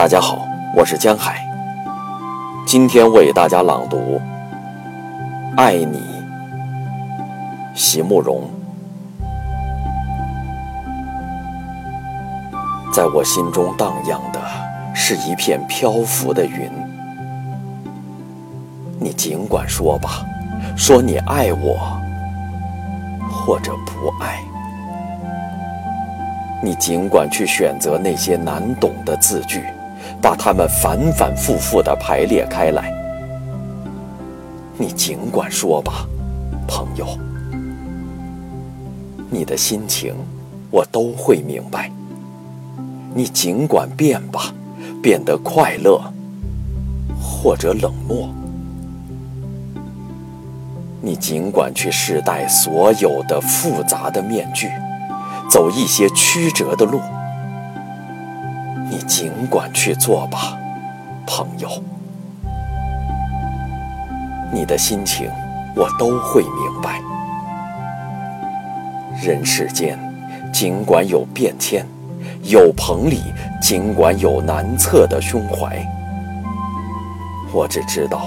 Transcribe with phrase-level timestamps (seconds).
[0.00, 1.46] 大家好，我是江海。
[2.66, 4.18] 今天为大家朗读
[5.58, 5.98] 《爱你》，
[7.74, 8.48] 席慕容。
[12.90, 14.40] 在我心中荡漾的
[14.94, 16.70] 是一片漂浮的云。
[18.98, 20.24] 你尽管说吧，
[20.78, 22.00] 说你爱我，
[23.30, 24.40] 或者不爱。
[26.62, 29.62] 你尽管去选择那些难懂的字句，
[30.20, 32.92] 把它们反反复复地排列开来。
[34.78, 36.06] 你尽管说吧，
[36.66, 37.06] 朋友，
[39.30, 40.14] 你的心情
[40.70, 41.90] 我都会明白。
[43.14, 44.52] 你尽管变吧，
[45.02, 46.00] 变得快乐，
[47.20, 48.28] 或者冷漠。
[51.02, 54.68] 你尽管去试戴所有的复杂的面具。
[55.50, 57.00] 走一些曲折的路，
[58.90, 60.58] 你尽管去做吧，
[61.24, 61.70] 朋友。
[64.52, 65.30] 你的心情
[65.76, 67.00] 我都会明白。
[69.22, 69.96] 人世间
[70.52, 71.86] 尽管有变迁，
[72.42, 73.22] 有棚里
[73.62, 75.80] 尽管有难测的胸怀，
[77.52, 78.22] 我只知道，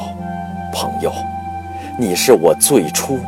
[0.72, 1.11] 朋友，
[2.00, 3.19] 你是我最初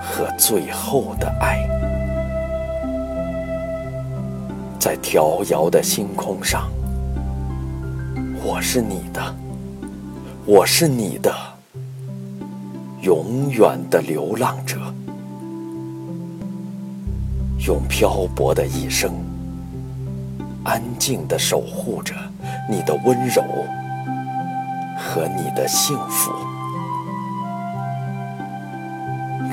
[0.00, 1.58] 和最后的爱。
[4.80, 6.70] 在迢遥的星空上，
[8.42, 9.36] 我是你的，
[10.46, 11.30] 我是你的，
[13.02, 14.78] 永远的流浪者，
[17.66, 19.12] 用漂泊的一生，
[20.64, 22.14] 安静的守护着
[22.66, 23.42] 你的温柔
[24.96, 26.32] 和你的幸福。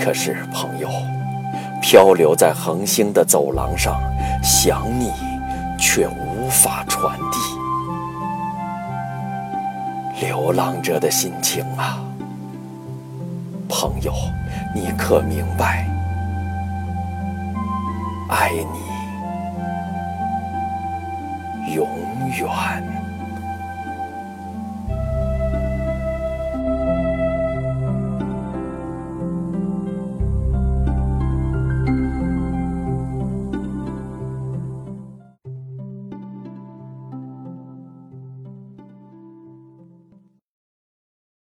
[0.02, 0.88] 可是，朋友。
[1.81, 4.02] 漂流在恒星的走廊上，
[4.43, 5.11] 想你
[5.80, 7.38] 却无法传递。
[10.26, 11.98] 流浪者的心情啊，
[13.70, 14.11] 朋友，
[14.76, 15.88] 你可明白？
[18.30, 18.80] 爱你
[21.73, 21.88] 永
[22.38, 23.07] 远。